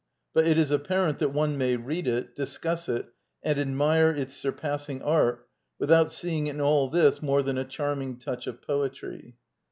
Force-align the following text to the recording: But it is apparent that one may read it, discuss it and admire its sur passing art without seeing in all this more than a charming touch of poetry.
But 0.33 0.47
it 0.47 0.57
is 0.57 0.71
apparent 0.71 1.19
that 1.19 1.29
one 1.31 1.59
may 1.59 1.75
read 1.75 2.07
it, 2.07 2.35
discuss 2.35 2.89
it 2.89 3.13
and 3.43 3.59
admire 3.59 4.09
its 4.09 4.33
sur 4.35 4.51
passing 4.51 4.99
art 5.03 5.47
without 5.77 6.11
seeing 6.11 6.47
in 6.47 6.59
all 6.59 6.89
this 6.89 7.21
more 7.21 7.43
than 7.43 7.59
a 7.59 7.65
charming 7.65 8.17
touch 8.17 8.47
of 8.47 8.63
poetry. 8.63 9.35